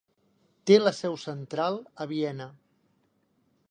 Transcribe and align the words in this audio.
Té 0.69 0.77
la 0.79 0.93
seu 1.01 1.19
central 1.25 1.79
a 2.07 2.11
Viena. 2.15 2.53